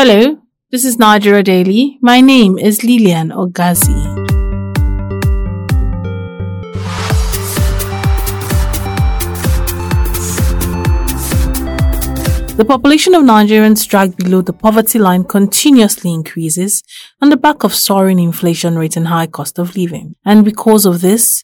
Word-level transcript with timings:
Hello, 0.00 0.38
this 0.70 0.84
is 0.84 0.96
Nigeria 0.96 1.42
Daily. 1.42 1.98
My 2.00 2.20
name 2.20 2.56
is 2.56 2.84
Lilian 2.84 3.30
Ogazi. 3.30 3.98
The 12.56 12.64
population 12.64 13.16
of 13.16 13.24
Nigerians 13.24 13.88
dragged 13.88 14.18
below 14.18 14.40
the 14.40 14.52
poverty 14.52 15.00
line 15.00 15.24
continuously 15.24 16.14
increases 16.14 16.84
on 17.20 17.30
the 17.30 17.36
back 17.36 17.64
of 17.64 17.74
soaring 17.74 18.20
inflation 18.20 18.78
rate 18.78 18.96
and 18.96 19.08
high 19.08 19.26
cost 19.26 19.58
of 19.58 19.74
living. 19.74 20.14
And 20.24 20.44
because 20.44 20.86
of 20.86 21.00
this, 21.00 21.42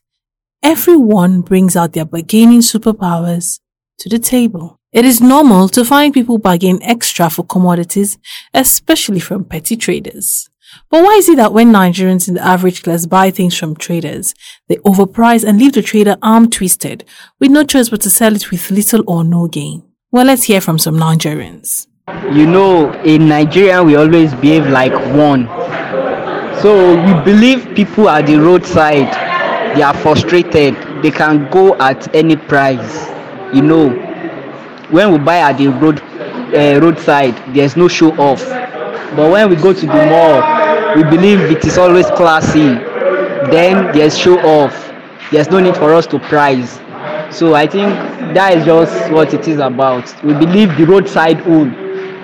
everyone 0.62 1.40
brings 1.40 1.74
out 1.74 1.92
their 1.92 2.04
bargaining 2.04 2.60
superpowers 2.60 3.58
to 3.98 4.08
the 4.08 4.20
table. 4.20 4.78
It 4.94 5.04
is 5.04 5.20
normal 5.20 5.68
to 5.70 5.84
find 5.84 6.14
people 6.14 6.38
bargaining 6.38 6.80
extra 6.84 7.28
for 7.28 7.44
commodities, 7.44 8.16
especially 8.54 9.18
from 9.18 9.44
petty 9.44 9.76
traders. 9.76 10.48
But 10.88 11.02
why 11.02 11.14
is 11.14 11.28
it 11.28 11.34
that 11.34 11.52
when 11.52 11.72
Nigerians 11.72 12.28
in 12.28 12.34
the 12.34 12.46
average 12.46 12.84
class 12.84 13.04
buy 13.04 13.32
things 13.32 13.58
from 13.58 13.74
traders, 13.74 14.36
they 14.68 14.76
overprice 14.76 15.42
and 15.42 15.58
leave 15.58 15.72
the 15.72 15.82
trader 15.82 16.16
arm 16.22 16.48
twisted 16.48 17.04
with 17.40 17.50
no 17.50 17.64
choice 17.64 17.88
but 17.88 18.02
to 18.02 18.10
sell 18.10 18.36
it 18.36 18.52
with 18.52 18.70
little 18.70 19.02
or 19.08 19.24
no 19.24 19.48
gain? 19.48 19.82
Well, 20.12 20.26
let's 20.26 20.44
hear 20.44 20.60
from 20.60 20.78
some 20.78 20.96
Nigerians. 20.96 21.88
You 22.32 22.46
know, 22.46 22.92
in 23.02 23.28
Nigeria, 23.28 23.82
we 23.82 23.96
always 23.96 24.32
behave 24.34 24.68
like 24.68 24.92
one. 25.16 25.48
So 26.62 26.94
we 27.04 27.24
believe 27.24 27.74
people 27.74 28.08
at 28.08 28.26
the 28.26 28.36
roadside, 28.36 29.12
they 29.76 29.82
are 29.82 29.94
frustrated. 29.94 30.76
They 31.02 31.10
can 31.10 31.50
go 31.50 31.74
at 31.78 32.14
any 32.14 32.36
price. 32.36 33.08
You 33.52 33.62
know, 33.62 34.13
when 34.90 35.12
we 35.12 35.18
buy 35.18 35.38
at 35.38 35.58
the 35.58 35.68
road 35.68 36.00
uh, 36.00 36.80
roadside, 36.80 37.34
there's 37.54 37.76
no 37.76 37.88
show 37.88 38.12
off. 38.16 38.44
But 39.16 39.30
when 39.30 39.50
we 39.50 39.56
go 39.56 39.72
to 39.72 39.80
the 39.80 39.86
mall, 39.86 40.96
we 40.96 41.02
believe 41.04 41.40
it 41.40 41.64
is 41.64 41.78
always 41.78 42.06
classy. 42.06 42.74
Then 43.50 43.92
there's 43.92 44.16
show 44.16 44.38
off. 44.40 44.72
There's 45.30 45.50
no 45.50 45.60
need 45.60 45.76
for 45.76 45.92
us 45.94 46.06
to 46.08 46.18
price. 46.18 46.78
So 47.34 47.54
I 47.54 47.66
think 47.66 47.88
that 48.34 48.56
is 48.56 48.64
just 48.64 49.12
what 49.12 49.34
it 49.34 49.48
is 49.48 49.58
about. 49.58 50.04
We 50.22 50.34
believe 50.34 50.76
the 50.76 50.84
roadside 50.84 51.40
own. 51.46 51.72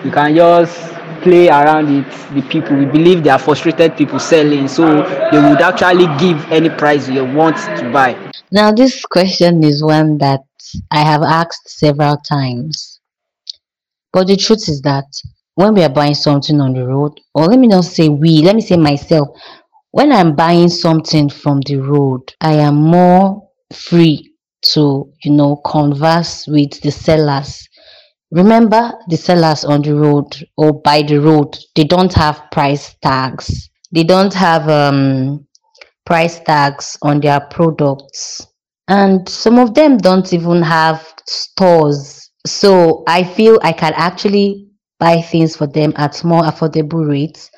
You 0.04 0.10
can 0.10 0.34
just 0.34 0.76
play 1.22 1.48
around 1.48 1.88
it. 1.88 2.06
The 2.34 2.42
people 2.42 2.76
we 2.76 2.86
believe 2.86 3.24
they 3.24 3.30
are 3.30 3.38
frustrated 3.38 3.96
people 3.96 4.18
selling, 4.18 4.68
so 4.68 5.02
they 5.30 5.38
would 5.38 5.60
actually 5.60 6.06
give 6.18 6.50
any 6.50 6.70
price 6.70 7.08
you 7.08 7.24
want 7.24 7.56
to 7.56 7.90
buy. 7.92 8.16
Now, 8.52 8.72
this 8.72 9.04
question 9.04 9.62
is 9.62 9.82
one 9.82 10.18
that 10.18 10.40
I 10.90 11.00
have 11.00 11.22
asked 11.22 11.68
several 11.68 12.16
times. 12.18 13.00
But 14.12 14.26
the 14.26 14.36
truth 14.36 14.68
is 14.68 14.80
that 14.82 15.04
when 15.54 15.74
we 15.74 15.82
are 15.82 15.88
buying 15.88 16.14
something 16.14 16.60
on 16.60 16.74
the 16.74 16.86
road, 16.86 17.20
or 17.34 17.46
let 17.46 17.58
me 17.58 17.68
not 17.68 17.84
say 17.84 18.08
we, 18.08 18.42
let 18.42 18.56
me 18.56 18.60
say 18.62 18.76
myself, 18.76 19.28
when 19.92 20.12
I'm 20.12 20.34
buying 20.36 20.68
something 20.68 21.28
from 21.28 21.60
the 21.62 21.76
road, 21.76 22.22
I 22.40 22.54
am 22.54 22.76
more 22.76 23.48
free 23.72 24.34
to 24.62 25.12
you 25.24 25.32
know 25.32 25.56
converse 25.56 26.46
with 26.46 26.80
the 26.82 26.90
sellers. 26.90 27.68
Remember 28.30 28.92
the 29.08 29.16
sellers 29.16 29.64
on 29.64 29.82
the 29.82 29.94
road 29.94 30.26
or 30.56 30.80
by 30.82 31.02
the 31.02 31.18
road 31.18 31.56
they 31.74 31.84
don't 31.84 32.12
have 32.14 32.42
price 32.52 32.94
tags. 33.02 33.68
They 33.92 34.04
don't 34.04 34.34
have 34.34 34.68
um 34.68 35.46
price 36.06 36.40
tags 36.40 36.96
on 37.02 37.20
their 37.20 37.40
products 37.40 38.46
and 38.90 39.26
some 39.28 39.58
of 39.58 39.72
them 39.74 39.96
don't 39.96 40.32
even 40.32 40.60
have 40.60 41.14
stores. 41.26 42.30
So 42.46 43.04
i 43.06 43.22
feel 43.22 43.58
i 43.62 43.72
can 43.72 43.92
actually 43.96 44.68
buy 44.98 45.22
things 45.22 45.56
for 45.56 45.66
them 45.66 45.92
at 45.96 46.22
more 46.24 46.42
affordable 46.42 47.08
rates 47.08 47.50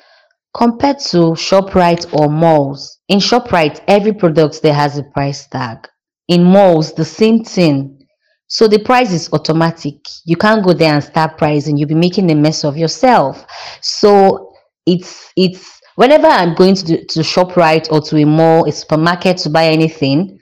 compared 0.55 0.99
to 0.99 1.33
shoprite 1.35 2.05
or 2.13 2.29
malls. 2.29 2.99
In 3.09 3.19
shoprite 3.19 3.81
every 3.87 4.13
product 4.13 4.61
there 4.61 4.73
has 4.73 4.97
a 4.97 5.03
price 5.03 5.47
tag. 5.47 5.87
In 6.27 6.43
malls 6.43 6.93
the 6.93 7.05
same 7.05 7.43
thing. 7.43 7.99
So 8.47 8.67
the 8.67 8.79
price 8.79 9.11
is 9.11 9.29
automatic. 9.33 9.95
You 10.25 10.35
can't 10.37 10.63
go 10.63 10.73
there 10.73 10.93
and 10.93 11.03
start 11.03 11.39
pricing. 11.39 11.75
You'll 11.75 11.89
be 11.89 11.95
making 11.95 12.29
a 12.29 12.35
mess 12.35 12.63
of 12.63 12.77
yourself. 12.77 13.45
So 13.81 14.53
it's 14.85 15.31
it's 15.35 15.79
whenever 15.95 16.27
i'm 16.27 16.53
going 16.55 16.75
to 16.75 16.85
the, 16.85 17.05
to 17.05 17.19
shoprite 17.21 17.91
or 17.91 18.01
to 18.01 18.17
a 18.17 18.25
mall 18.25 18.65
a 18.65 18.71
supermarket 18.71 19.37
to 19.37 19.49
buy 19.49 19.65
anything 19.67 20.39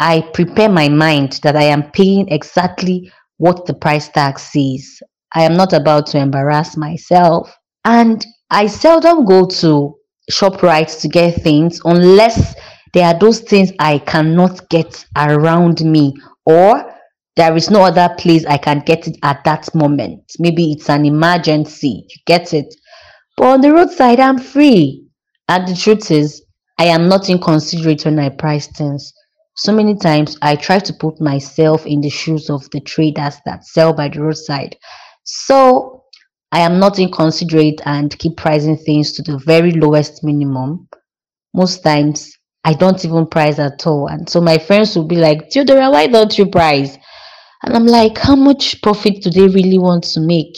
i 0.00 0.20
prepare 0.32 0.68
my 0.68 0.88
mind 0.88 1.38
that 1.42 1.56
i 1.56 1.62
am 1.62 1.90
paying 1.92 2.28
exactly 2.28 3.10
what 3.38 3.66
the 3.66 3.74
price 3.74 4.08
tag 4.08 4.38
says 4.38 5.00
i 5.34 5.42
am 5.42 5.56
not 5.56 5.72
about 5.72 6.06
to 6.06 6.18
embarrass 6.18 6.76
myself 6.76 7.54
and 7.84 8.26
i 8.50 8.66
seldom 8.66 9.24
go 9.24 9.46
to 9.46 9.94
shoprite 10.30 11.00
to 11.00 11.08
get 11.08 11.42
things 11.42 11.80
unless 11.84 12.54
there 12.96 13.04
are 13.04 13.18
those 13.18 13.40
things 13.40 13.72
I 13.78 13.98
cannot 13.98 14.70
get 14.70 15.04
around 15.16 15.82
me, 15.84 16.14
or 16.46 16.94
there 17.36 17.54
is 17.54 17.68
no 17.68 17.82
other 17.82 18.08
place 18.16 18.46
I 18.46 18.56
can 18.56 18.80
get 18.80 19.06
it 19.06 19.18
at 19.22 19.44
that 19.44 19.74
moment. 19.74 20.22
Maybe 20.38 20.72
it's 20.72 20.88
an 20.88 21.04
emergency, 21.04 22.06
you 22.08 22.16
get 22.24 22.54
it. 22.54 22.74
But 23.36 23.46
on 23.48 23.60
the 23.60 23.74
roadside, 23.74 24.18
I'm 24.18 24.38
free. 24.38 25.06
And 25.46 25.68
the 25.68 25.76
truth 25.76 26.10
is, 26.10 26.42
I 26.78 26.86
am 26.86 27.06
not 27.06 27.28
inconsiderate 27.28 28.06
when 28.06 28.18
I 28.18 28.30
price 28.30 28.66
things. 28.68 29.12
So 29.56 29.72
many 29.72 29.96
times 29.96 30.36
I 30.42 30.54
try 30.54 30.78
to 30.80 30.92
put 30.92 31.18
myself 31.18 31.86
in 31.86 32.02
the 32.02 32.10
shoes 32.10 32.50
of 32.50 32.68
the 32.72 32.80
traders 32.80 33.36
that 33.46 33.64
sell 33.64 33.94
by 33.94 34.08
the 34.08 34.20
roadside. 34.20 34.76
So 35.24 36.04
I 36.52 36.60
am 36.60 36.78
not 36.78 36.98
inconsiderate 36.98 37.80
and 37.86 38.16
keep 38.18 38.36
pricing 38.36 38.76
things 38.76 39.12
to 39.12 39.22
the 39.22 39.38
very 39.38 39.72
lowest 39.72 40.22
minimum. 40.22 40.88
Most 41.54 41.82
times 41.82 42.36
I 42.64 42.74
don't 42.74 43.02
even 43.02 43.26
price 43.26 43.58
at 43.58 43.86
all. 43.86 44.08
And 44.08 44.28
so 44.28 44.42
my 44.42 44.58
friends 44.58 44.94
will 44.94 45.06
be 45.06 45.16
like, 45.16 45.50
Theodora, 45.50 45.90
why 45.90 46.06
don't 46.06 46.36
you 46.36 46.46
price? 46.46 46.98
And 47.62 47.74
I'm 47.74 47.86
like, 47.86 48.18
how 48.18 48.36
much 48.36 48.82
profit 48.82 49.22
do 49.22 49.30
they 49.30 49.48
really 49.48 49.78
want 49.78 50.04
to 50.04 50.20
make? 50.20 50.54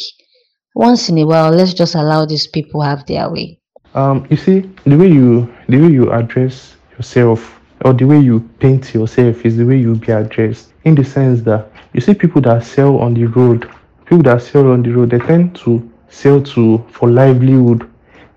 Once 0.74 1.08
in 1.08 1.18
a 1.18 1.24
while, 1.24 1.50
let's 1.50 1.72
just 1.72 1.94
allow 1.94 2.26
these 2.26 2.48
people 2.48 2.82
have 2.82 3.06
their 3.06 3.30
way. 3.30 3.60
Um, 3.94 4.26
you 4.28 4.36
see, 4.36 4.68
the 4.84 4.96
way 4.96 5.08
you 5.08 5.52
the 5.68 5.80
way 5.80 5.88
you 5.88 6.12
address 6.12 6.76
yourself 6.96 7.57
or 7.84 7.92
the 7.92 8.04
way 8.04 8.18
you 8.18 8.40
paint 8.60 8.94
yourself 8.94 9.44
is 9.44 9.56
the 9.56 9.64
way 9.64 9.78
you'll 9.78 9.96
be 9.96 10.12
addressed. 10.12 10.72
In 10.84 10.94
the 10.94 11.04
sense 11.04 11.42
that 11.42 11.70
you 11.92 12.00
see 12.00 12.14
people 12.14 12.40
that 12.42 12.64
sell 12.64 12.98
on 12.98 13.14
the 13.14 13.26
road, 13.26 13.70
people 14.06 14.22
that 14.24 14.42
sell 14.42 14.70
on 14.70 14.82
the 14.82 14.90
road, 14.90 15.10
they 15.10 15.18
tend 15.18 15.56
to 15.56 15.88
sell 16.08 16.42
to 16.42 16.84
for 16.90 17.08
livelihood. 17.10 17.88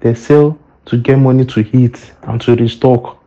They 0.02 0.14
sell 0.16 0.58
to 0.86 0.98
get 0.98 1.18
money 1.18 1.46
to 1.46 1.78
eat 1.78 2.12
and 2.24 2.42
to 2.42 2.56
restock 2.56 3.22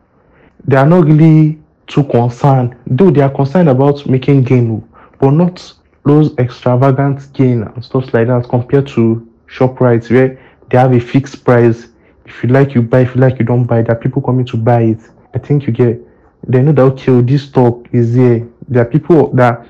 they 0.67 0.77
are 0.77 0.85
not 0.85 1.05
really 1.05 1.59
too 1.87 2.03
concerned, 2.05 2.75
though 2.87 3.11
they 3.11 3.21
are 3.21 3.29
concerned 3.29 3.69
about 3.69 4.05
making 4.07 4.43
gain, 4.43 4.87
but 5.19 5.31
not 5.31 5.73
those 6.05 6.35
extravagant 6.37 7.31
gain 7.33 7.63
and 7.63 7.83
stuff 7.83 8.13
like 8.13 8.27
that 8.27 8.47
compared 8.49 8.87
to 8.87 9.27
ShopRite 9.47 10.09
where 10.11 10.39
they 10.71 10.77
have 10.77 10.93
a 10.93 10.99
fixed 10.99 11.43
price. 11.43 11.87
If 12.25 12.43
you 12.43 12.49
like, 12.49 12.73
you 12.73 12.81
buy. 12.81 13.01
If 13.01 13.15
you 13.15 13.21
like, 13.21 13.37
you 13.37 13.45
don't 13.45 13.65
buy. 13.65 13.83
There 13.83 13.95
are 13.95 13.99
people 13.99 14.21
coming 14.21 14.45
to 14.47 14.57
buy 14.57 14.81
it. 14.81 14.99
I 15.35 15.37
think 15.37 15.67
you 15.67 15.73
get. 15.73 16.01
They 16.47 16.61
know 16.61 16.71
that 16.73 16.81
okay, 16.81 17.21
this 17.21 17.43
stock 17.43 17.87
is 17.91 18.15
there. 18.15 18.47
There 18.67 18.81
are 18.83 18.89
people 18.89 19.33
that 19.33 19.67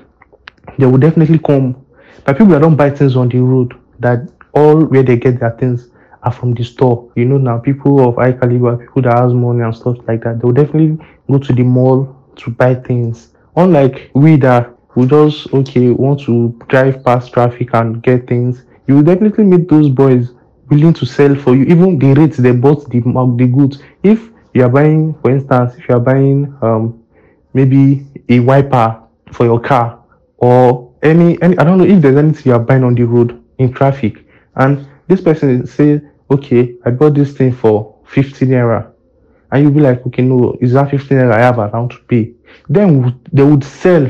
they 0.78 0.86
will 0.86 0.98
definitely 0.98 1.38
come. 1.38 1.84
But 2.24 2.38
people 2.38 2.52
that 2.54 2.60
don't 2.60 2.76
buy 2.76 2.90
things 2.90 3.16
on 3.16 3.28
the 3.28 3.38
road, 3.38 3.74
that 4.00 4.28
all 4.52 4.84
where 4.84 5.02
they 5.02 5.16
get 5.16 5.40
their 5.40 5.52
things 5.52 5.88
are 6.22 6.32
from 6.32 6.54
the 6.54 6.64
store. 6.64 7.10
You 7.14 7.24
know, 7.24 7.38
now 7.38 7.58
people 7.58 8.06
of 8.06 8.16
high 8.16 8.32
caliber, 8.32 8.76
people 8.76 9.02
that 9.02 9.18
has 9.18 9.32
money 9.32 9.62
and 9.62 9.74
stuff 9.74 9.96
like 10.08 10.22
that, 10.24 10.40
they'll 10.40 10.52
definitely 10.52 10.98
go 11.30 11.38
to 11.38 11.52
the 11.52 11.62
mall 11.62 12.16
to 12.36 12.50
buy 12.50 12.74
things. 12.74 13.32
Unlike 13.54 14.10
we 14.14 14.36
that 14.36 14.74
who 14.88 15.06
just 15.06 15.52
okay 15.54 15.90
want 15.90 16.20
to 16.22 16.58
drive 16.68 17.04
past 17.04 17.32
traffic 17.32 17.74
and 17.74 18.02
get 18.02 18.26
things, 18.26 18.64
you 18.86 18.96
will 18.96 19.02
definitely 19.02 19.44
meet 19.44 19.68
those 19.68 19.88
boys 19.88 20.32
willing 20.68 20.94
to 20.94 21.06
sell 21.06 21.34
for 21.34 21.54
you, 21.54 21.64
even 21.64 21.98
the 21.98 22.12
rates 22.14 22.36
they 22.38 22.52
bought 22.52 22.88
the 22.90 23.00
the 23.00 23.46
goods. 23.46 23.82
If 24.02 24.30
you 24.56 24.64
are 24.64 24.70
buying, 24.70 25.14
for 25.20 25.30
instance, 25.30 25.74
if 25.76 25.88
you 25.88 25.94
are 25.94 26.00
buying 26.00 26.56
um 26.62 27.04
maybe 27.52 28.06
a 28.28 28.40
wiper 28.40 29.02
for 29.32 29.44
your 29.44 29.60
car 29.60 30.02
or 30.38 30.92
any 31.02 31.40
any 31.42 31.56
I 31.58 31.64
don't 31.64 31.78
know 31.78 31.84
if 31.84 32.00
there's 32.02 32.16
anything 32.16 32.44
you 32.46 32.54
are 32.54 32.64
buying 32.70 32.84
on 32.84 32.94
the 32.94 33.04
road 33.04 33.42
in 33.58 33.72
traffic 33.72 34.26
and 34.56 34.86
this 35.08 35.20
person 35.20 35.66
say 35.66 36.00
okay, 36.30 36.74
I 36.84 36.90
bought 36.90 37.14
this 37.14 37.32
thing 37.32 37.52
for 37.52 37.94
15 38.06 38.48
naira. 38.48 38.92
And 39.52 39.62
you'll 39.62 39.72
be 39.72 39.80
like, 39.80 40.04
okay, 40.06 40.22
no, 40.22 40.56
is 40.60 40.72
that 40.72 40.90
15 40.90 41.18
naira 41.18 41.32
I 41.32 41.40
have 41.40 41.58
around 41.58 41.90
to 41.90 41.98
pay? 42.08 42.32
Then 42.68 43.20
they 43.32 43.42
would 43.42 43.64
sell 43.64 44.08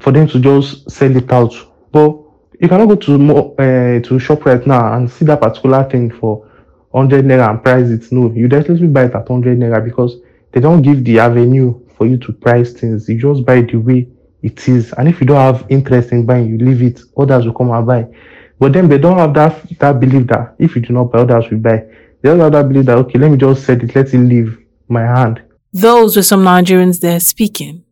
for 0.00 0.12
them 0.12 0.28
to 0.28 0.38
just 0.40 0.88
sell 0.90 1.14
it 1.16 1.30
out. 1.32 1.54
But 1.90 2.16
you 2.60 2.68
cannot 2.68 2.86
go 2.86 2.96
to 2.96 3.18
more, 3.18 3.52
uh, 3.58 4.00
to 4.00 4.18
ShopRite 4.18 4.66
now 4.66 4.94
and 4.94 5.10
see 5.10 5.24
that 5.24 5.40
particular 5.40 5.84
thing 5.84 6.10
for 6.10 6.48
100 6.96 7.26
naira 7.26 7.50
and 7.50 7.62
price 7.62 7.90
it. 7.90 8.10
No, 8.10 8.32
you 8.32 8.48
definitely 8.48 8.86
buy 8.86 9.04
it 9.04 9.14
at 9.14 9.28
100 9.28 9.58
naira 9.58 9.84
because 9.84 10.16
they 10.52 10.60
don't 10.60 10.80
give 10.80 11.04
the 11.04 11.18
avenue 11.18 11.78
for 11.94 12.06
you 12.06 12.16
to 12.16 12.32
price 12.32 12.72
things. 12.72 13.06
You 13.06 13.20
just 13.20 13.44
buy 13.44 13.60
the 13.60 13.76
way 13.76 14.08
it 14.42 14.66
is. 14.66 14.94
And 14.94 15.06
if 15.06 15.20
you 15.20 15.26
don't 15.26 15.36
have 15.36 15.66
interest 15.68 16.12
in 16.12 16.24
buying, 16.24 16.48
you 16.48 16.56
leave 16.56 16.80
it. 16.80 17.02
Others 17.18 17.44
will 17.44 17.52
come 17.52 17.70
and 17.70 17.86
buy. 17.86 18.06
But 18.58 18.72
then 18.72 18.88
they 18.88 18.96
don't 18.96 19.18
have 19.18 19.34
that 19.34 19.78
that 19.78 20.00
belief 20.00 20.26
that 20.28 20.54
if 20.58 20.74
you 20.74 20.80
do 20.80 20.94
not 20.94 21.12
buy, 21.12 21.18
others 21.18 21.50
will 21.50 21.58
buy. 21.58 21.84
They 22.22 22.30
don't 22.30 22.40
have 22.40 22.52
that 22.52 22.66
belief 22.66 22.86
that 22.86 22.96
okay, 22.96 23.18
let 23.18 23.30
me 23.30 23.36
just 23.36 23.66
set 23.66 23.82
it, 23.82 23.94
let 23.94 24.14
it 24.14 24.18
leave 24.18 24.56
my 24.88 25.02
hand. 25.02 25.42
Those 25.74 26.16
were 26.16 26.22
some 26.22 26.44
Nigerians 26.44 27.00
there 27.00 27.20
speaking. 27.20 27.84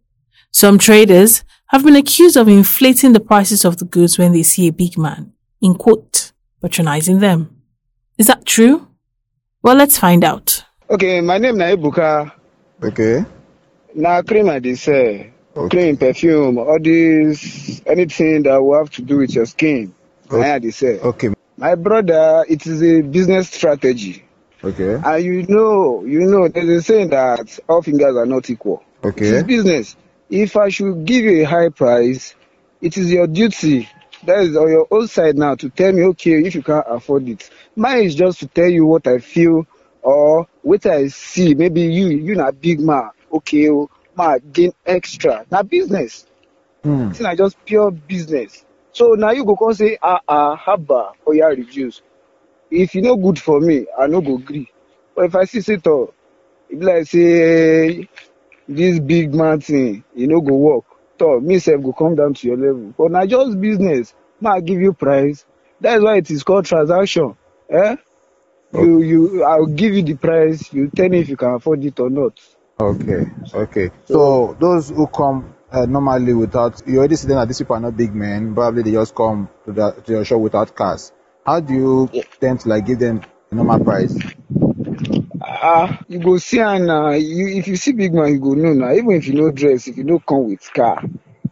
Some 0.50 0.78
traders 0.78 1.44
have 1.66 1.84
been 1.84 1.96
accused 1.96 2.38
of 2.38 2.48
inflating 2.48 3.12
the 3.12 3.20
prices 3.20 3.66
of 3.66 3.76
the 3.76 3.84
goods 3.84 4.16
when 4.16 4.32
they 4.32 4.44
see 4.44 4.66
a 4.66 4.72
big 4.72 4.96
man, 4.96 5.34
in 5.60 5.74
quote, 5.74 6.32
patronizing 6.62 7.18
them. 7.18 7.50
Is 8.16 8.28
that 8.28 8.46
true? 8.46 8.88
Well, 9.64 9.76
let's 9.76 9.96
find 9.96 10.22
out. 10.24 10.62
Okay, 10.90 11.22
my 11.22 11.38
name 11.38 11.56
na 11.56 11.72
Ebuka. 11.72 12.30
Okay. 12.82 13.24
Now, 13.94 14.20
cream 14.20 14.50
I 14.50 14.58
dey 14.58 14.74
sell. 14.74 15.24
Cream, 15.70 15.96
perfume, 15.96 16.58
all 16.58 16.78
this, 16.78 17.80
anything 17.86 18.42
that 18.42 18.62
will 18.62 18.76
have 18.76 18.90
to 18.90 19.00
do 19.02 19.16
with 19.16 19.34
your 19.34 19.46
skin. 19.46 19.94
Okay. 20.30 20.50
I 20.50 20.58
dey 20.58 20.70
sell. 20.70 20.98
Okay. 21.08 21.30
My 21.56 21.76
brother, 21.76 22.44
it 22.46 22.66
is 22.66 22.82
a 22.82 23.00
business 23.00 23.48
strategy. 23.48 24.22
Okay. 24.62 25.00
And 25.02 25.24
you 25.24 25.46
know, 25.48 26.04
you 26.04 26.20
know, 26.26 26.46
there's 26.48 26.68
a 26.68 26.82
saying 26.82 27.08
that 27.08 27.58
all 27.66 27.80
fingers 27.80 28.16
are 28.16 28.26
not 28.26 28.50
equal. 28.50 28.84
Okay. 29.02 29.24
is 29.24 29.44
business. 29.44 29.96
If 30.28 30.58
I 30.58 30.68
should 30.68 31.06
give 31.06 31.24
you 31.24 31.40
a 31.40 31.44
high 31.44 31.70
price, 31.70 32.34
it 32.82 32.98
is 32.98 33.10
your 33.10 33.26
duty. 33.26 33.88
That 34.26 34.40
is 34.40 34.56
on 34.56 34.68
your 34.70 34.86
own 34.90 35.06
side 35.06 35.36
now 35.36 35.54
to 35.56 35.68
tell 35.68 35.92
me, 35.92 36.02
okay, 36.04 36.42
if 36.46 36.54
you 36.54 36.62
can't 36.62 36.86
afford 36.88 37.28
it. 37.28 37.50
Mine 37.76 38.04
is 38.04 38.14
just 38.14 38.40
to 38.40 38.46
tell 38.48 38.68
you 38.68 38.86
what 38.86 39.06
I 39.06 39.18
feel 39.18 39.66
or 40.02 40.46
what 40.62 40.86
I 40.86 41.08
see. 41.08 41.54
Maybe 41.54 41.82
you, 41.82 42.08
you 42.08 42.34
na 42.34 42.50
big 42.50 42.80
man. 42.80 43.10
Okay, 43.32 43.70
oh, 43.70 43.90
man, 44.16 44.40
gain 44.52 44.72
extra. 44.86 45.44
Now 45.50 45.62
business. 45.62 46.26
Hmm. 46.82 47.10
It's 47.10 47.20
not 47.20 47.36
just 47.36 47.62
pure 47.64 47.90
business. 47.90 48.64
So 48.92 49.14
now 49.14 49.32
you 49.32 49.44
go 49.44 49.56
come 49.56 49.74
say, 49.74 49.98
ah, 50.02 50.20
ah, 50.26 50.56
haba, 50.56 51.12
or 51.26 51.34
yeah, 51.34 51.46
reduce. 51.46 52.00
If 52.70 52.94
you 52.94 53.02
no 53.02 53.16
good 53.16 53.38
for 53.38 53.60
me, 53.60 53.86
I 53.98 54.06
no 54.06 54.20
go 54.20 54.36
agree. 54.36 54.70
But 55.14 55.26
if 55.26 55.34
I 55.36 55.44
see 55.44 55.60
say, 55.60 55.76
to, 55.76 56.12
be 56.70 56.76
like 56.76 57.06
say, 57.06 58.08
this 58.68 58.98
big 59.00 59.34
man 59.34 59.60
thing, 59.60 60.04
you 60.14 60.28
no 60.28 60.40
go 60.40 60.54
work. 60.54 60.84
So 61.18 61.40
me 61.40 61.58
self 61.58 61.82
go 61.82 61.92
come 61.92 62.14
down 62.14 62.34
to 62.34 62.46
your 62.46 62.56
level. 62.56 62.94
But 62.96 63.12
now 63.12 63.26
just 63.26 63.60
business, 63.60 64.14
ma 64.40 64.60
give 64.60 64.80
you 64.80 64.92
price. 64.92 65.44
That's 65.80 66.02
why 66.02 66.16
it 66.16 66.30
is 66.30 66.42
called 66.42 66.66
transaction. 66.66 67.36
Eh? 67.70 67.96
You 68.72 69.02
you 69.02 69.44
I'll 69.44 69.66
give 69.66 69.94
you 69.94 70.02
the 70.02 70.14
price, 70.14 70.72
you 70.72 70.90
tell 70.90 71.08
me 71.08 71.20
if 71.20 71.28
you 71.28 71.36
can 71.36 71.54
afford 71.54 71.84
it 71.84 71.98
or 72.00 72.10
not. 72.10 72.40
Okay. 72.80 73.26
Okay. 73.52 73.90
So 74.06 74.56
those 74.58 74.90
who 74.90 75.06
come 75.06 75.54
uh, 75.70 75.86
normally 75.86 76.34
without, 76.34 76.82
you 76.86 76.98
already 76.98 77.16
see 77.16 77.28
them 77.28 77.36
that 77.36 77.48
these 77.48 77.58
people 77.58 77.76
are 77.76 77.80
not 77.80 77.96
big 77.96 78.14
men. 78.14 78.54
Probably 78.54 78.82
they 78.82 78.92
just 78.92 79.14
come 79.14 79.48
to, 79.64 79.72
the, 79.72 79.90
to 79.92 80.12
your 80.12 80.24
shop 80.24 80.40
without 80.40 80.74
cars. 80.74 81.12
How 81.46 81.60
do 81.60 81.74
you 81.74 82.22
tend 82.40 82.60
to 82.60 82.68
like 82.68 82.86
give 82.86 82.98
them 82.98 83.22
a 83.50 83.54
normal 83.54 83.80
price? 83.80 84.16
Ah, 85.66 85.98
you 86.08 86.18
go 86.18 86.36
see 86.36 86.60
am 86.60 86.84
na. 86.84 87.12
You 87.12 87.46
if 87.58 87.66
you 87.68 87.76
see 87.76 87.92
big 87.92 88.12
man, 88.12 88.32
you 88.34 88.38
go 88.38 88.52
know 88.52 88.74
na. 88.74 88.92
Even 88.92 89.12
if 89.12 89.26
you 89.26 89.32
no 89.34 89.50
dress, 89.50 89.88
if 89.88 89.96
you 89.96 90.04
no 90.04 90.18
come 90.18 90.48
with 90.50 90.70
car, 90.74 91.02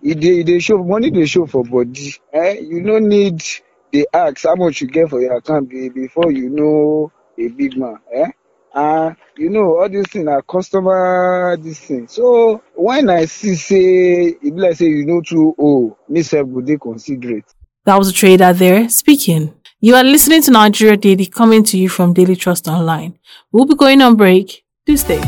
dey 0.03 0.41
e 0.41 0.43
dey 0.43 0.59
show 0.59 0.77
money 0.85 1.11
dey 1.11 1.25
show 1.25 1.47
for 1.47 1.65
body. 1.65 2.13
Eh, 2.33 2.59
you 2.61 2.83
no 2.83 2.99
need 2.99 3.41
dey 3.91 4.05
ask 4.13 4.43
how 4.45 4.55
much 4.55 4.83
you 4.83 4.89
get 4.89 5.09
for 5.09 5.19
your 5.21 5.37
account 5.39 5.71
before 5.71 6.31
you 6.31 6.51
know 6.51 7.11
a 7.39 7.49
big 7.49 7.75
man. 7.79 7.97
Eh, 8.15 8.31
ah, 8.75 9.15
you 9.39 9.49
know 9.49 9.79
all 9.81 9.89
these 9.89 10.09
things 10.11 10.27
na 10.27 10.43
customer 10.43 11.57
this 11.59 11.81
thing. 11.81 12.07
So 12.07 12.61
when 12.75 13.09
I 13.09 13.25
see 13.25 13.55
say 13.55 14.35
be 14.43 14.51
like 14.51 14.77
say 14.77 14.89
you 14.89 15.07
no 15.07 15.23
too 15.23 15.55
owe, 15.59 15.97
me 16.09 16.21
sef 16.23 16.45
go 16.53 16.61
dey 16.61 16.77
considerate. 16.77 17.47
That 17.87 17.97
was 17.97 18.11
a 18.11 18.13
trader 18.13 18.53
there 18.53 18.91
speaking. 18.91 19.55
You 19.85 19.97
are 19.97 20.05
listening 20.05 20.43
to 20.43 20.53
Nigeria 20.53 20.97
Daily 20.97 21.27
coming 21.27 21.65
to 21.65 21.77
you 21.77 21.89
from 21.89 22.15
Daily 22.15 22.37
Trust 22.37 22.69
Online. 22.69 23.19
We'll 23.51 23.65
be 23.65 23.75
going 23.75 24.01
on 24.01 24.15
break. 24.15 24.65
Do 24.87 24.97
stay. 24.97 25.21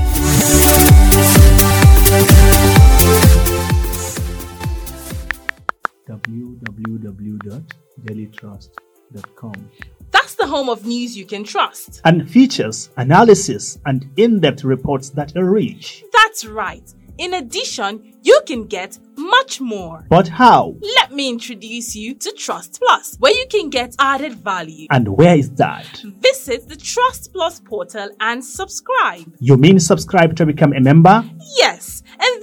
www.dailytrust.com 8.35 9.71
That's 10.11 10.35
the 10.35 10.47
home 10.47 10.69
of 10.69 10.85
news 10.87 11.17
you 11.17 11.25
can 11.27 11.45
trust. 11.45 12.01
and 12.05 12.29
features 12.29 12.91
analysis 12.97 13.79
and 13.87 14.07
in-depth 14.17 14.65
reports 14.65 15.11
that 15.11 15.37
are 15.37 15.51
rich. 15.51 16.05
That's 16.13 16.45
right. 16.45 16.93
In 17.19 17.35
addition, 17.35 18.13
you 18.23 18.41
can 18.47 18.65
get 18.67 18.99
much 19.17 19.61
more. 19.61 20.05
But 20.09 20.27
how 20.29 20.75
Let 20.97 21.13
me 21.13 21.29
introduce 21.29 21.95
you 21.95 22.15
to 22.17 22.33
Trust 22.33 22.81
Plus, 22.85 23.17
where 23.21 23.33
you 23.33 23.47
can 23.49 23.71
get 23.71 23.95
added 24.01 24.35
value. 24.35 24.87
and 24.91 25.07
where 25.17 25.37
is 25.37 25.51
that? 25.53 26.03
Visit 26.21 26.69
the 26.69 26.77
Trust 26.77 27.33
Plus 27.33 27.61
portal 27.61 28.09
and 28.21 28.45
subscribe. 28.45 29.33
You 29.39 29.57
mean 29.57 29.79
subscribe 29.79 30.35
to 30.37 30.47
become 30.47 30.73
a 30.73 30.81
member? 30.81 31.25
Yes, 31.57 32.03
and 32.19 32.43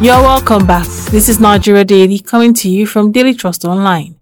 You're 0.00 0.22
welcome 0.22 0.64
back. 0.64 0.86
This 1.10 1.28
is 1.28 1.40
Nigeria 1.40 1.84
Daily 1.84 2.20
coming 2.20 2.54
to 2.54 2.68
you 2.68 2.86
from 2.86 3.10
Daily 3.10 3.34
Trust 3.34 3.64
Online. 3.64 4.14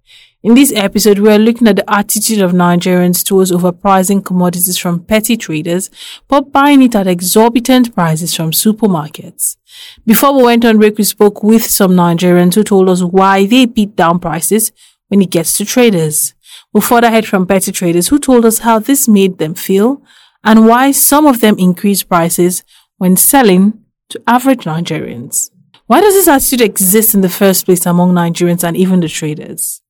In 0.42 0.54
this 0.54 0.72
episode, 0.72 1.18
we 1.18 1.28
are 1.30 1.38
looking 1.38 1.68
at 1.68 1.76
the 1.76 1.84
attitude 1.92 2.40
of 2.40 2.52
Nigerians 2.52 3.22
towards 3.22 3.52
overpricing 3.52 4.24
commodities 4.24 4.78
from 4.78 5.04
petty 5.04 5.36
traders, 5.36 5.90
but 6.28 6.50
buying 6.50 6.80
it 6.80 6.94
at 6.94 7.06
exorbitant 7.06 7.94
prices 7.94 8.34
from 8.34 8.52
supermarkets. 8.52 9.58
Before 10.06 10.34
we 10.34 10.44
went 10.44 10.64
on 10.64 10.78
break, 10.78 10.96
we 10.96 11.04
spoke 11.04 11.42
with 11.42 11.66
some 11.66 11.90
Nigerians 11.90 12.54
who 12.54 12.64
told 12.64 12.88
us 12.88 13.02
why 13.02 13.44
they 13.44 13.66
beat 13.66 13.94
down 13.96 14.18
prices 14.18 14.72
when 15.08 15.20
it 15.20 15.28
gets 15.30 15.58
to 15.58 15.66
traders. 15.66 16.32
We 16.72 16.80
further 16.80 17.10
heard 17.10 17.26
from 17.26 17.46
petty 17.46 17.70
traders 17.70 18.08
who 18.08 18.18
told 18.18 18.46
us 18.46 18.60
how 18.60 18.78
this 18.78 19.06
made 19.06 19.36
them 19.36 19.54
feel 19.54 20.00
and 20.42 20.66
why 20.66 20.92
some 20.92 21.26
of 21.26 21.42
them 21.42 21.58
increase 21.58 22.02
prices 22.02 22.64
when 22.96 23.14
selling 23.18 23.84
to 24.08 24.22
average 24.26 24.64
Nigerians. 24.64 25.50
Why 25.88 26.00
does 26.00 26.14
this 26.14 26.26
attitude 26.26 26.62
exist 26.62 27.14
in 27.14 27.20
the 27.20 27.28
first 27.28 27.64
place 27.64 27.86
among 27.86 28.12
Nigerians 28.12 28.64
and 28.64 28.76
even 28.76 28.98
the 28.98 29.08
traders? 29.08 29.82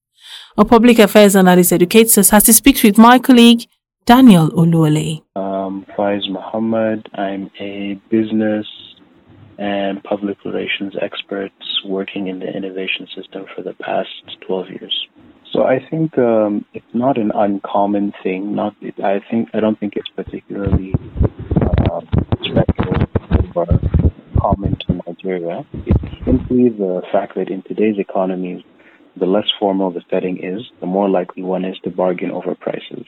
A 0.59 0.65
public 0.65 0.99
affairs 0.99 1.35
analyst 1.35 1.73
educates 1.73 2.19
us 2.19 2.35
as 2.35 2.47
he 2.47 2.53
speaks 2.53 2.83
with 2.83 2.99
my 2.99 3.19
colleague, 3.19 3.63
Daniel 4.05 4.51
Oluole. 4.51 5.23
um, 5.37 5.87
Faiz 5.97 6.29
Muhammad. 6.31 7.09
I'm 7.15 7.51
a 7.59 7.95
business 8.11 8.67
and 9.57 10.05
public 10.05 10.37
relations 10.45 10.93
expert 11.01 11.53
working 11.87 12.27
in 12.27 12.41
the 12.41 12.55
innovation 12.55 13.09
system 13.17 13.47
for 13.55 13.63
the 13.63 13.73
past 13.81 14.11
12 14.47 14.67
years. 14.69 15.07
So 15.51 15.63
I 15.63 15.79
think 15.89 16.19
um, 16.19 16.67
it's 16.75 16.93
not 16.93 17.17
an 17.17 17.33
uncommon 17.35 18.13
thing. 18.23 18.55
Not, 18.55 18.75
I 19.03 19.21
think 19.31 19.49
I 19.55 19.61
don't 19.61 19.81
think 19.81 19.95
it's 19.97 20.11
particularly 20.11 20.93
uh, 21.91 22.01
special 22.43 23.07
or 23.55 23.67
common 24.47 24.77
to 24.87 25.01
Nigeria. 25.07 25.67
It's 25.73 26.25
simply 26.25 26.69
the 26.69 27.03
fact 27.13 27.35
that 27.37 27.49
in 27.49 27.63
today's 27.63 27.99
economy, 27.99 28.65
the 29.17 29.27
less 29.27 29.49
formal 29.59 29.91
the 29.91 30.03
setting 30.11 30.37
is, 30.43 30.61
the 30.81 30.87
more 30.87 31.09
likely 31.09 31.43
one 31.43 31.65
is 31.65 31.79
to 31.85 31.91
bargain 31.91 32.31
over 32.31 32.55
prices 32.55 33.07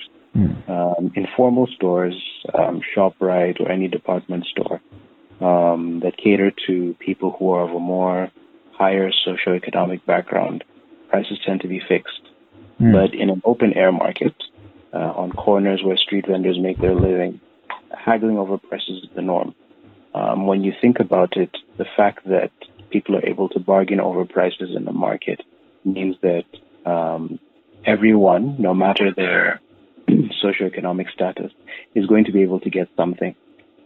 um, 0.68 1.12
informal 1.14 1.66
stores, 1.75 2.14
um, 2.54 2.80
ShopRite 2.95 3.61
or 3.61 3.71
any 3.71 3.88
department 3.88 4.47
store 4.47 4.80
um, 5.40 6.00
that 6.00 6.16
cater 6.16 6.52
to 6.66 6.95
people 6.99 7.35
who 7.38 7.50
are 7.50 7.68
of 7.68 7.75
a 7.75 7.80
more 7.80 8.30
higher 8.73 9.11
socioeconomic 9.26 10.04
background, 10.07 10.64
prices 11.09 11.38
tend 11.45 11.61
to 11.62 11.68
be 11.68 11.80
fixed. 11.88 12.21
But 12.92 13.14
in 13.14 13.28
an 13.30 13.42
open 13.45 13.73
air 13.75 13.90
market, 13.90 14.35
uh, 14.92 14.99
on 14.99 15.33
corners 15.33 15.83
where 15.85 15.97
street 15.97 16.26
vendors 16.28 16.59
make 16.61 16.78
their 16.78 16.95
living, 16.95 17.40
haggling 17.90 18.38
over 18.38 18.57
prices 18.57 19.02
is 19.02 19.09
the 19.14 19.23
norm. 19.23 19.54
Um, 20.19 20.47
when 20.47 20.65
you 20.65 20.73
think 20.81 20.99
about 20.99 21.37
it, 21.37 21.51
the 21.77 21.87
fact 21.97 22.27
that 22.27 22.51
people 22.91 23.17
are 23.17 23.25
able 23.25 23.49
to 23.51 23.61
bargain 23.61 24.01
over 24.01 24.25
prices 24.25 24.71
in 24.75 24.85
the 24.85 24.93
market 24.93 25.43
means 25.85 26.17
that 26.23 26.45
um, 26.85 27.39
everyone, 27.85 28.57
no 28.59 28.75
matter 28.75 29.13
their 29.15 29.61
socioeconomic 30.43 31.11
status, 31.13 31.53
is 31.95 32.07
going 32.07 32.25
to 32.25 32.33
be 32.33 32.43
able 32.43 32.61
to 32.61 32.71
get 32.71 32.89
something. 32.97 33.37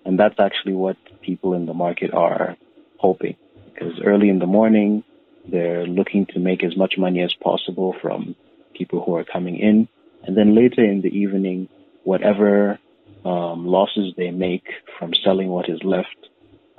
And 0.07 0.19
that's 0.19 0.39
actually 0.39 0.75
what 0.75 0.97
people 1.21 1.53
in 1.53 1.67
the 1.67 1.75
market 1.75 2.15
are 2.15 2.57
hoping. 2.97 3.37
Because 3.67 4.01
early 4.03 4.29
in 4.31 4.39
the 4.39 4.47
morning, 4.47 5.05
they're 5.47 5.87
looking 5.87 6.27
to 6.27 6.39
make 6.39 6.65
as 6.65 6.77
much 6.77 6.95
money 6.97 7.21
as 7.23 7.35
possible 7.35 7.95
from 8.01 8.37
people 8.75 9.05
who 9.05 9.17
are 9.17 9.25
coming 9.25 9.59
in. 9.59 9.89
And 10.25 10.37
then 10.37 10.55
later 10.55 10.83
in 10.83 11.03
the 11.03 11.15
evening, 11.15 11.69
whatever 12.05 12.79
um, 13.25 13.67
losses 13.67 14.15
they 14.17 14.31
make 14.31 14.65
from 14.99 15.13
selling 15.25 15.49
what 15.49 15.69
is 15.69 15.81
left, 15.85 16.29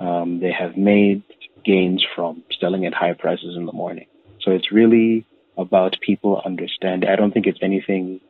um, 0.00 0.40
they 0.40 0.52
have 0.52 0.76
made 0.76 1.22
gains 1.64 2.04
from 2.14 2.42
selling 2.60 2.84
at 2.86 2.94
high 2.94 3.14
prices 3.14 3.56
in 3.56 3.66
the 3.66 3.72
morning. 3.72 4.06
So 4.42 4.50
it's 4.50 4.70
really 4.70 5.26
about 5.56 5.96
people 6.00 6.40
understanding. 6.44 7.08
I 7.08 7.16
don't 7.16 7.32
think 7.32 7.46
it's 7.46 7.60
anything 7.62 8.20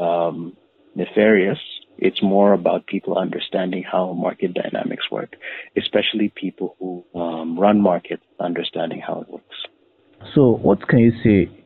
um, 0.00 0.56
nefarious. 0.94 1.58
It's 1.96 2.20
more 2.22 2.52
about 2.52 2.86
people 2.86 3.16
understanding 3.16 3.84
how 3.84 4.12
market 4.12 4.54
dynamics 4.54 5.04
work, 5.10 5.36
especially 5.76 6.32
people 6.34 6.74
who 6.80 7.04
um, 7.18 7.58
run 7.58 7.80
markets 7.80 8.24
understanding 8.40 9.00
how 9.00 9.20
it 9.20 9.28
works. 9.28 9.56
So, 10.34 10.56
what 10.56 10.88
can 10.88 10.98
you 10.98 11.12
say 11.22 11.63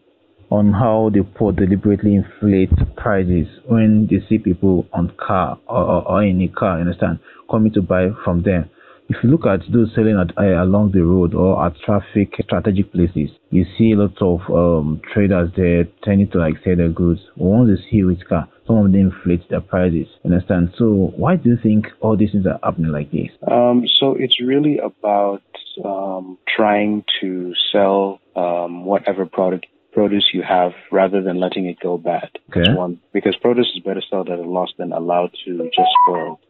on 0.50 0.73
how 0.73 1.11
the 1.12 1.23
poor 1.23 1.52
deliberately 1.52 2.14
inflate 2.14 2.73
prices 2.97 3.47
when 3.67 4.07
they 4.11 4.19
see 4.28 4.38
people 4.38 4.87
on 4.93 5.12
car 5.19 5.59
or, 5.67 6.09
or, 6.09 6.23
in 6.23 6.40
a 6.43 6.49
car, 6.49 6.81
understand, 6.81 7.19
coming 7.50 7.73
to 7.73 7.83
buy 7.83 8.09
from 8.25 8.43
them? 8.43 8.69
If 9.11 9.17
you 9.23 9.31
look 9.31 9.47
at 9.47 9.61
those 9.73 9.90
selling 9.95 10.19
at, 10.19 10.37
uh, 10.37 10.62
along 10.62 10.93
the 10.93 11.02
road 11.02 11.35
or 11.35 11.64
at 11.64 11.73
traffic 11.81 12.35
strategic 12.43 12.93
places, 12.93 13.31
you 13.50 13.64
see 13.78 13.93
a 13.93 13.97
lot 13.97 14.21
of 14.21 14.40
um, 14.52 15.00
traders 15.14 15.50
there 15.57 15.85
tending 16.05 16.31
to 16.33 16.38
like 16.38 16.57
sell 16.62 16.76
their 16.76 16.90
goods. 16.90 17.21
Once 17.37 17.71
they 17.71 17.90
see 17.90 18.05
which 18.05 18.21
car, 18.28 18.47
some 18.67 18.76
of 18.76 18.93
them 18.93 19.11
inflate 19.11 19.49
their 19.49 19.62
prices. 19.62 20.07
Understand? 20.26 20.75
So 20.76 21.12
why 21.17 21.37
do 21.37 21.49
you 21.49 21.57
think 21.62 21.87
all 22.00 22.19
these 22.19 22.33
things 22.33 22.45
are 22.45 22.61
happening 22.62 22.93
like 22.93 23.11
this? 23.11 23.31
Um, 23.50 23.85
so 23.99 24.14
it's 24.14 24.43
really 24.43 24.76
about 24.76 25.43
um, 25.83 26.37
trying 26.55 27.05
to 27.23 27.55
sell 27.73 28.21
um, 28.37 28.85
whatever 28.85 29.25
product 29.25 29.67
produce 29.99 30.31
you 30.33 30.43
have 30.43 30.73
rather 30.93 31.21
than 31.23 31.40
letting 31.40 31.67
it 31.67 31.78
go 31.81 31.99
bad. 31.99 32.31
Okay. 32.50 32.62
That's 32.64 32.76
one 32.76 33.00
because 33.12 33.35
produce 33.40 33.71
is 33.75 33.83
better 33.83 34.02
sold 34.09 34.28
at 34.31 34.38
a 34.38 34.43
loss 34.43 34.71
than 34.78 34.93
allowed 34.93 35.33
to 35.45 35.59
just 35.59 35.93
spoil. 36.07 36.40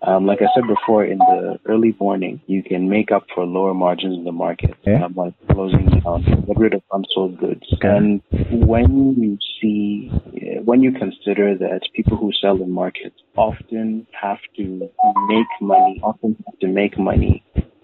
Um, 0.00 0.26
like 0.26 0.38
I 0.40 0.46
said 0.54 0.62
before, 0.68 1.04
in 1.04 1.18
the 1.18 1.58
early 1.66 1.94
morning, 1.98 2.40
you 2.46 2.62
can 2.62 2.88
make 2.88 3.10
up 3.10 3.24
for 3.34 3.44
lower 3.44 3.74
margins 3.74 4.16
in 4.16 4.24
the 4.24 4.32
market 4.32 4.70
Okay. 4.86 4.94
um, 4.94 5.12
by 5.12 5.34
closing 5.52 5.86
down, 5.86 6.22
get 6.46 6.56
rid 6.56 6.74
of 6.74 6.82
unsold 6.92 7.38
goods. 7.38 7.64
Okay. 7.74 7.88
And 7.88 8.22
when 8.68 9.16
you 9.18 9.38
see, 9.60 10.08
when 10.64 10.82
you 10.82 10.92
consider 10.92 11.58
that 11.58 11.80
people 11.96 12.16
who 12.16 12.30
sell 12.40 12.62
in 12.62 12.70
markets 12.70 13.16
often 13.36 14.06
have 14.12 14.38
to 14.56 14.88
make 15.26 15.46
money, 15.60 16.00
often 16.04 16.36
have 16.46 16.58
to 16.60 16.68
make 16.68 16.96
money 16.96 17.42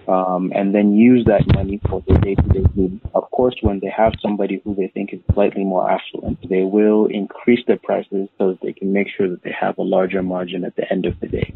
um, 0.09 0.53
and 0.55 0.75
then 0.75 0.97
use 0.97 1.25
that 1.27 1.43
money 1.55 1.81
for 1.89 2.03
their 2.07 2.19
day-to-day 2.19 2.65
needs. 2.75 3.01
Of 3.15 3.31
course, 3.31 3.55
when 3.63 3.81
they 3.81 3.93
have 3.97 4.13
somebody 4.21 4.61
who 4.65 4.75
they 4.75 4.89
think 4.89 5.13
is 5.13 5.21
slightly 5.33 5.65
more 5.65 5.91
affluent, 5.91 6.39
they 6.49 6.63
will 6.63 7.07
increase 7.07 7.61
their 7.67 7.79
prices 7.79 8.29
so 8.39 8.51
that 8.51 8.61
they 8.63 8.73
can 8.73 8.93
make 8.93 9.09
sure 9.17 9.29
that 9.29 9.43
they 9.43 9.55
have 9.59 9.79
a 9.79 9.83
larger 9.83 10.23
margin 10.23 10.65
at 10.65 10.77
the 10.77 10.91
end 10.91 11.07
of 11.07 11.19
the 11.21 11.29
day. 11.29 11.53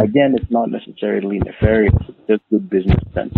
Again, 0.00 0.34
it's 0.36 0.50
not 0.50 0.70
necessarily 0.70 1.38
nefarious; 1.38 1.94
it's 2.08 2.18
just 2.28 2.42
good 2.50 2.68
business 2.70 3.00
sense. 3.14 3.34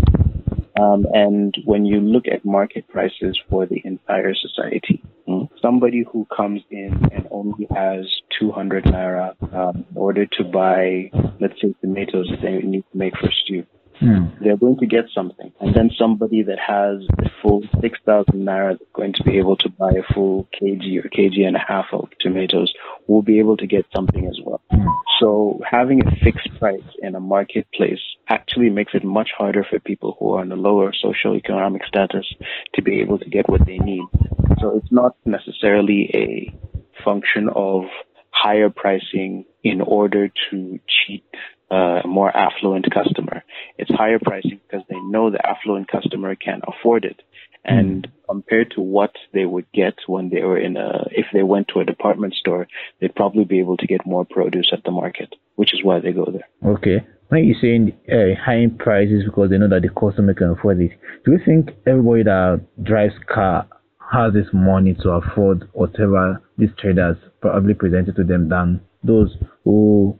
Um, 0.80 1.06
and 1.12 1.54
when 1.64 1.84
you 1.84 2.00
look 2.00 2.26
at 2.26 2.44
market 2.44 2.88
prices 2.88 3.38
for 3.50 3.66
the 3.66 3.82
entire 3.84 4.34
society, 4.34 5.02
mm, 5.28 5.48
somebody 5.60 6.04
who 6.10 6.26
comes 6.34 6.62
in 6.70 7.08
and 7.12 7.28
only 7.30 7.66
has 7.74 8.06
200 8.38 8.84
naira 8.84 9.34
um, 9.52 9.84
in 9.90 9.96
order 9.96 10.26
to 10.26 10.44
buy, 10.44 11.10
let's 11.40 11.60
say, 11.60 11.74
tomatoes 11.80 12.28
that 12.30 12.40
they 12.40 12.52
need 12.66 12.84
to 12.92 12.98
make 12.98 13.14
for 13.18 13.30
stew, 13.44 13.66
Hmm. 14.00 14.28
they're 14.40 14.56
going 14.56 14.78
to 14.78 14.86
get 14.86 15.04
something. 15.14 15.52
And 15.60 15.74
then 15.74 15.90
somebody 15.98 16.42
that 16.44 16.58
has 16.58 17.06
a 17.18 17.30
full 17.42 17.62
6,000 17.82 18.32
naira 18.34 18.78
that's 18.78 18.90
going 18.94 19.12
to 19.12 19.22
be 19.22 19.36
able 19.36 19.56
to 19.58 19.68
buy 19.68 19.90
a 19.90 20.14
full 20.14 20.48
kg 20.58 21.04
or 21.04 21.08
kg 21.10 21.46
and 21.46 21.54
a 21.54 21.60
half 21.60 21.86
of 21.92 22.08
tomatoes 22.18 22.72
will 23.06 23.20
be 23.20 23.38
able 23.40 23.58
to 23.58 23.66
get 23.66 23.84
something 23.94 24.26
as 24.26 24.38
well. 24.42 24.62
So 25.20 25.60
having 25.70 26.00
a 26.06 26.16
fixed 26.24 26.48
price 26.58 26.82
in 27.02 27.14
a 27.14 27.20
marketplace 27.20 28.00
actually 28.26 28.70
makes 28.70 28.94
it 28.94 29.04
much 29.04 29.30
harder 29.36 29.66
for 29.68 29.78
people 29.78 30.16
who 30.18 30.32
are 30.32 30.42
in 30.42 30.50
a 30.50 30.56
lower 30.56 30.94
socio-economic 30.94 31.84
status 31.84 32.26
to 32.74 32.82
be 32.82 33.00
able 33.02 33.18
to 33.18 33.28
get 33.28 33.50
what 33.50 33.66
they 33.66 33.76
need. 33.78 34.04
So 34.60 34.78
it's 34.78 34.90
not 34.90 35.14
necessarily 35.26 36.10
a 36.14 37.02
function 37.04 37.50
of 37.54 37.84
higher 38.30 38.70
pricing 38.70 39.44
in 39.62 39.82
order 39.82 40.30
to 40.50 40.80
cheat 40.88 41.24
uh, 41.70 42.00
a 42.04 42.06
more 42.06 42.34
affluent 42.34 42.86
customer. 42.92 43.44
It's 43.78 43.90
higher 43.90 44.18
pricing 44.18 44.60
because 44.68 44.84
they 44.88 44.98
know 45.00 45.30
the 45.30 45.44
affluent 45.46 45.88
customer 45.88 46.34
can 46.34 46.60
afford 46.66 47.04
it. 47.04 47.22
And 47.64 48.08
compared 48.28 48.70
to 48.72 48.80
what 48.80 49.12
they 49.34 49.44
would 49.44 49.66
get 49.72 49.94
when 50.06 50.30
they 50.30 50.42
were 50.42 50.58
in 50.58 50.76
a, 50.76 51.06
if 51.10 51.26
they 51.32 51.42
went 51.42 51.68
to 51.68 51.80
a 51.80 51.84
department 51.84 52.34
store, 52.34 52.66
they'd 53.00 53.14
probably 53.14 53.44
be 53.44 53.60
able 53.60 53.76
to 53.76 53.86
get 53.86 54.06
more 54.06 54.24
produce 54.24 54.70
at 54.72 54.82
the 54.84 54.90
market, 54.90 55.34
which 55.56 55.74
is 55.74 55.84
why 55.84 56.00
they 56.00 56.12
go 56.12 56.26
there. 56.26 56.48
Okay. 56.74 57.06
When 57.28 57.44
you're 57.44 57.60
saying 57.60 57.92
uh, 58.10 58.42
high 58.42 58.66
prices 58.78 59.24
because 59.24 59.50
they 59.50 59.58
know 59.58 59.68
that 59.68 59.82
the 59.82 59.90
customer 59.90 60.34
can 60.34 60.50
afford 60.50 60.80
it, 60.80 60.92
do 61.24 61.32
you 61.32 61.40
think 61.44 61.70
everybody 61.86 62.24
that 62.24 62.62
drives 62.82 63.14
car 63.32 63.68
has 64.12 64.32
this 64.32 64.48
money 64.52 64.94
to 65.02 65.10
afford 65.10 65.68
whatever 65.72 66.42
these 66.58 66.70
traders 66.78 67.16
probably 67.40 67.74
presented 67.74 68.16
to 68.16 68.24
them 68.24 68.48
than 68.48 68.80
those 69.04 69.36
who 69.64 70.18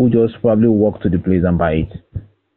who 0.00 0.08
just 0.08 0.40
probably 0.40 0.68
walk 0.68 1.02
to 1.02 1.10
the 1.10 1.18
place 1.18 1.42
and 1.44 1.58
buy 1.58 1.72
it? 1.72 1.92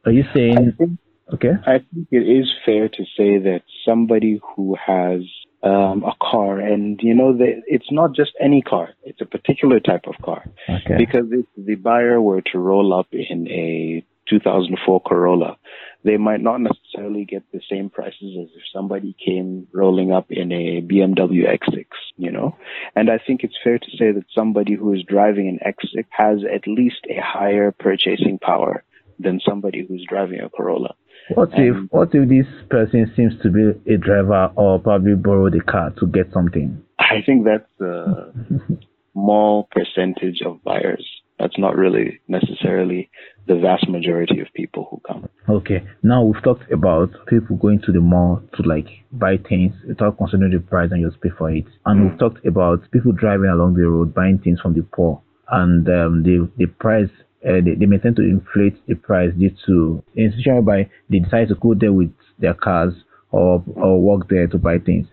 Are 0.06 0.12
you 0.12 0.24
saying 0.34 0.98
okay? 1.34 1.52
I 1.66 1.78
think 1.92 2.08
it 2.10 2.26
is 2.40 2.50
fair 2.64 2.88
to 2.88 3.04
say 3.16 3.38
that 3.38 3.62
somebody 3.86 4.40
who 4.54 4.76
has 4.76 5.20
um, 5.62 6.04
a 6.04 6.14
car, 6.20 6.58
and 6.58 6.98
you 7.02 7.14
know, 7.14 7.36
the, 7.36 7.62
it's 7.66 7.90
not 7.90 8.14
just 8.14 8.32
any 8.40 8.62
car; 8.62 8.90
it's 9.02 9.20
a 9.20 9.26
particular 9.26 9.78
type 9.80 10.04
of 10.06 10.14
car. 10.24 10.44
Okay. 10.68 10.96
Because 10.98 11.26
if 11.32 11.46
the 11.56 11.74
buyer 11.74 12.20
were 12.20 12.42
to 12.52 12.58
roll 12.58 12.98
up 12.98 13.08
in 13.12 13.48
a 13.48 14.04
2004 14.28 15.02
Corolla, 15.02 15.56
they 16.02 16.16
might 16.16 16.40
not 16.40 16.60
necessarily 17.04 17.24
get 17.24 17.42
the 17.52 17.60
same 17.70 17.90
prices 17.90 18.36
as 18.40 18.48
if 18.54 18.62
somebody 18.72 19.14
came 19.24 19.66
rolling 19.72 20.12
up 20.12 20.26
in 20.30 20.52
a 20.52 20.80
BMW 20.80 21.48
X6, 21.48 21.86
you 22.16 22.30
know? 22.30 22.56
And 22.94 23.10
I 23.10 23.18
think 23.24 23.42
it's 23.42 23.56
fair 23.62 23.78
to 23.78 23.90
say 23.98 24.12
that 24.12 24.24
somebody 24.34 24.74
who 24.74 24.92
is 24.94 25.02
driving 25.06 25.48
an 25.48 25.58
X6 25.66 26.04
has 26.10 26.38
at 26.44 26.66
least 26.66 27.06
a 27.08 27.20
higher 27.20 27.72
purchasing 27.72 28.38
power 28.38 28.84
than 29.18 29.40
somebody 29.46 29.84
who's 29.86 30.04
driving 30.08 30.40
a 30.40 30.48
Corolla. 30.48 30.94
What 31.34 31.50
if 31.54 31.76
what 31.90 32.10
if 32.12 32.28
this 32.28 32.46
person 32.68 33.10
seems 33.16 33.32
to 33.42 33.50
be 33.50 33.94
a 33.94 33.96
driver 33.96 34.52
or 34.56 34.78
probably 34.78 35.14
borrowed 35.14 35.54
a 35.54 35.62
car 35.62 35.90
to 35.98 36.06
get 36.06 36.30
something? 36.34 36.82
I 36.98 37.22
think 37.24 37.46
that's 37.46 37.80
a 37.80 38.30
small 39.14 39.68
percentage 39.70 40.42
of 40.44 40.62
buyers. 40.62 41.06
That's 41.38 41.58
not 41.58 41.76
really 41.76 42.20
necessarily 42.28 43.10
the 43.46 43.56
vast 43.56 43.88
majority 43.88 44.40
of 44.40 44.48
people 44.54 44.86
who 44.90 45.00
come. 45.06 45.28
Okay. 45.54 45.86
Now 46.02 46.24
we've 46.24 46.42
talked 46.42 46.68
about 46.72 47.10
people 47.28 47.54
going 47.54 47.80
to 47.82 47.92
the 47.92 48.00
mall 48.00 48.42
to 48.54 48.62
like 48.64 48.88
buy 49.12 49.36
things 49.36 49.72
without 49.86 50.18
considering 50.18 50.50
the 50.50 50.58
price 50.58 50.90
and 50.90 51.08
just 51.08 51.22
pay 51.22 51.28
for 51.38 51.48
it. 51.48 51.66
And 51.86 52.10
we've 52.10 52.18
talked 52.18 52.44
about 52.44 52.90
people 52.90 53.12
driving 53.12 53.48
along 53.50 53.74
the 53.74 53.86
road 53.86 54.12
buying 54.12 54.38
things 54.38 54.60
from 54.60 54.74
the 54.74 54.82
poor 54.82 55.22
and 55.48 55.88
um, 55.88 56.22
the 56.24 56.50
the 56.56 56.66
price 56.66 57.08
uh, 57.46 57.60
they, 57.64 57.76
they 57.78 57.86
may 57.86 57.98
tend 57.98 58.16
to 58.16 58.22
inflate 58.22 58.84
the 58.88 58.96
price 58.96 59.30
due 59.38 59.52
to 59.66 60.02
in 60.16 60.32
situation 60.32 60.54
whereby 60.54 60.90
they 61.08 61.20
decide 61.20 61.46
to 61.48 61.54
go 61.54 61.72
there 61.72 61.92
with 61.92 62.10
their 62.40 62.54
cars 62.54 62.92
or 63.30 63.62
or 63.76 64.00
walk 64.00 64.28
there 64.28 64.48
to 64.48 64.58
buy 64.58 64.78
things. 64.78 65.06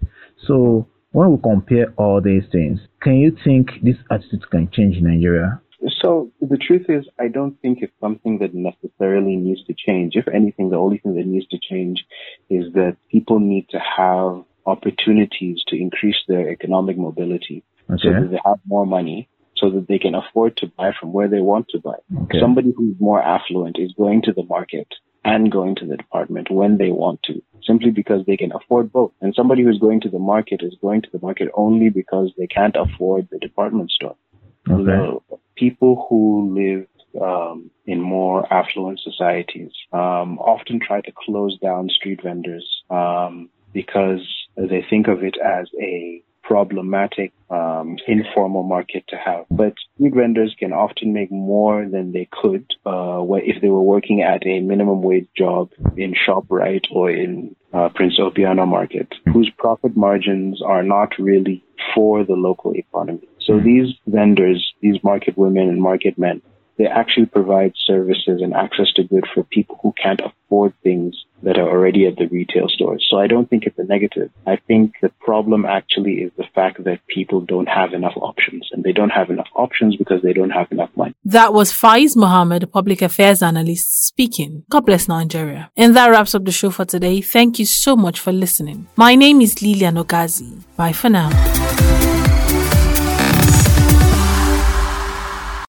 So 0.47 0.87
when 1.11 1.31
we 1.31 1.37
compare 1.43 1.93
all 1.97 2.19
these 2.19 2.45
things, 2.51 2.79
can 2.99 3.17
you 3.17 3.37
think 3.43 3.69
this 3.83 3.97
attitude 4.09 4.49
can 4.49 4.71
change 4.71 4.97
in 4.97 5.03
Nigeria? 5.03 5.61
So 5.87 6.31
the 6.39 6.57
truth 6.57 6.85
is, 6.89 7.07
I 7.19 7.27
don't 7.27 7.59
think 7.61 7.79
it's 7.81 7.93
something 7.99 8.39
that 8.39 8.53
necessarily 8.53 9.35
needs 9.35 9.63
to 9.65 9.73
change. 9.73 10.15
If 10.15 10.27
anything, 10.27 10.69
the 10.69 10.77
only 10.77 10.99
thing 10.99 11.15
that 11.15 11.25
needs 11.25 11.47
to 11.47 11.59
change 11.59 12.05
is 12.49 12.73
that 12.73 12.97
people 13.09 13.39
need 13.39 13.69
to 13.69 13.79
have 13.79 14.43
opportunities 14.65 15.63
to 15.67 15.75
increase 15.75 16.17
their 16.27 16.49
economic 16.49 16.97
mobility 16.97 17.63
so 17.87 18.13
that 18.13 18.29
they 18.31 18.39
have 18.45 18.59
more 18.65 18.85
money 18.85 19.27
so 19.61 19.69
that 19.69 19.87
they 19.87 19.99
can 19.99 20.15
afford 20.15 20.57
to 20.57 20.67
buy 20.67 20.91
from 20.99 21.13
where 21.13 21.27
they 21.27 21.39
want 21.39 21.67
to 21.69 21.79
buy. 21.79 21.97
Okay. 22.23 22.39
Somebody 22.39 22.73
who's 22.75 22.95
more 22.99 23.21
affluent 23.21 23.77
is 23.79 23.93
going 23.93 24.23
to 24.23 24.33
the 24.33 24.43
market 24.43 24.87
and 25.23 25.51
going 25.51 25.75
to 25.75 25.85
the 25.85 25.97
department 25.97 26.49
when 26.49 26.77
they 26.77 26.89
want 26.89 27.21
to, 27.23 27.41
simply 27.63 27.91
because 27.91 28.25
they 28.25 28.37
can 28.37 28.51
afford 28.51 28.91
both. 28.91 29.11
And 29.21 29.35
somebody 29.35 29.63
who's 29.63 29.77
going 29.77 30.01
to 30.01 30.09
the 30.09 30.19
market 30.19 30.61
is 30.63 30.75
going 30.81 31.03
to 31.03 31.09
the 31.13 31.19
market 31.21 31.49
only 31.53 31.89
because 31.89 32.31
they 32.37 32.47
can't 32.47 32.75
afford 32.75 33.27
the 33.31 33.37
department 33.37 33.91
store. 33.91 34.15
Okay. 34.69 34.83
know, 34.83 35.23
people 35.55 36.07
who 36.09 36.53
live 36.55 36.87
um, 37.21 37.69
in 37.85 37.99
more 37.99 38.51
affluent 38.53 38.99
societies 38.99 39.71
um, 39.91 40.39
often 40.39 40.79
try 40.79 41.01
to 41.01 41.11
close 41.25 41.57
down 41.59 41.89
street 41.89 42.21
vendors 42.23 42.83
um, 42.89 43.49
because 43.73 44.25
they 44.55 44.85
think 44.89 45.07
of 45.07 45.23
it 45.23 45.37
as 45.43 45.67
a 45.81 46.23
problematic 46.51 47.31
um, 47.49 47.95
informal 48.07 48.63
market 48.63 49.05
to 49.07 49.15
have. 49.15 49.45
But 49.49 49.73
food 49.97 50.13
vendors 50.13 50.53
can 50.59 50.73
often 50.73 51.13
make 51.13 51.31
more 51.31 51.87
than 51.87 52.11
they 52.11 52.27
could 52.29 52.65
uh, 52.85 53.23
if 53.51 53.61
they 53.61 53.69
were 53.69 53.81
working 53.95 54.21
at 54.21 54.45
a 54.45 54.59
minimum 54.59 55.01
wage 55.01 55.29
job 55.35 55.69
in 55.95 56.13
ShopRite 56.13 56.87
or 56.91 57.09
in 57.09 57.55
uh, 57.73 57.87
Prince 57.95 58.19
Ebeano 58.19 58.67
market, 58.67 59.07
whose 59.31 59.49
profit 59.57 59.95
margins 59.95 60.61
are 60.61 60.83
not 60.83 61.17
really 61.17 61.63
for 61.95 62.25
the 62.25 62.33
local 62.33 62.75
economy. 62.75 63.27
So 63.39 63.57
these 63.57 63.87
vendors, 64.05 64.73
these 64.81 65.01
market 65.03 65.37
women 65.37 65.69
and 65.69 65.81
market 65.81 66.17
men, 66.17 66.41
they 66.77 66.85
actually 66.85 67.27
provide 67.27 67.73
services 67.77 68.41
and 68.41 68.53
access 68.53 68.91
to 68.95 69.03
good 69.03 69.25
for 69.33 69.43
people 69.43 69.79
who 69.81 69.93
can't 70.01 70.19
afford 70.19 70.73
things 70.83 71.25
that 71.43 71.57
are 71.57 71.69
already 71.69 72.07
at 72.07 72.15
the 72.17 72.27
retail 72.27 72.67
stores. 72.67 73.05
So 73.09 73.17
I 73.17 73.27
don't 73.27 73.49
think 73.49 73.63
it's 73.65 73.79
a 73.79 73.83
negative. 73.83 74.29
I 74.45 74.57
think 74.67 74.93
the 75.01 75.09
problem 75.19 75.65
actually 75.65 76.15
is 76.25 76.31
the 76.37 76.45
fact 76.55 76.83
that 76.83 77.05
people 77.07 77.41
don't 77.41 77.67
have 77.67 77.93
enough 77.93 78.13
options 78.15 78.69
and 78.71 78.83
they 78.83 78.91
don't 78.91 79.09
have 79.09 79.29
enough 79.29 79.47
options 79.55 79.95
because 79.95 80.21
they 80.21 80.33
don't 80.33 80.51
have 80.51 80.71
enough 80.71 80.89
money. 80.95 81.13
That 81.25 81.53
was 81.53 81.71
Faiz 81.71 82.15
Mohammed, 82.15 82.71
public 82.71 83.01
affairs 83.01 83.41
analyst 83.41 84.05
speaking. 84.05 84.63
God 84.69 84.85
bless 84.85 85.07
Nigeria. 85.07 85.71
And 85.75 85.95
that 85.95 86.09
wraps 86.09 86.35
up 86.35 86.45
the 86.45 86.51
show 86.51 86.69
for 86.69 86.85
today. 86.85 87.21
Thank 87.21 87.59
you 87.59 87.65
so 87.65 87.95
much 87.95 88.19
for 88.19 88.31
listening. 88.31 88.87
My 88.95 89.15
name 89.15 89.41
is 89.41 89.61
Lilian 89.61 89.95
Ogazi. 89.95 90.63
Bye 90.75 90.93
for 90.93 91.09
now. 91.09 91.29